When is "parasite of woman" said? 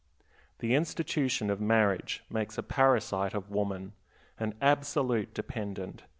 2.63-3.93